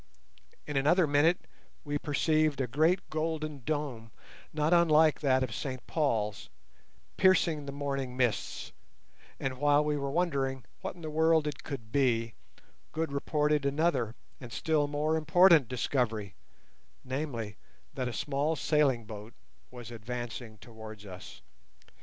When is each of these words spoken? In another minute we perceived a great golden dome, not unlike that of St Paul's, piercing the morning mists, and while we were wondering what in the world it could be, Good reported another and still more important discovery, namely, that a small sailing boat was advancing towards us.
In 0.65 0.77
another 0.77 1.05
minute 1.05 1.41
we 1.83 1.99
perceived 1.99 2.59
a 2.59 2.65
great 2.65 3.07
golden 3.11 3.61
dome, 3.63 4.09
not 4.51 4.73
unlike 4.73 5.19
that 5.19 5.43
of 5.43 5.53
St 5.53 5.85
Paul's, 5.85 6.49
piercing 7.17 7.67
the 7.67 7.71
morning 7.71 8.17
mists, 8.17 8.71
and 9.39 9.59
while 9.59 9.85
we 9.85 9.97
were 9.97 10.09
wondering 10.09 10.63
what 10.81 10.95
in 10.95 11.01
the 11.01 11.11
world 11.11 11.45
it 11.45 11.61
could 11.63 11.91
be, 11.91 12.33
Good 12.93 13.11
reported 13.11 13.63
another 13.63 14.15
and 14.39 14.51
still 14.51 14.87
more 14.87 15.15
important 15.15 15.67
discovery, 15.67 16.33
namely, 17.03 17.57
that 17.93 18.07
a 18.09 18.13
small 18.13 18.55
sailing 18.55 19.05
boat 19.05 19.35
was 19.69 19.91
advancing 19.91 20.57
towards 20.57 21.05
us. 21.05 21.41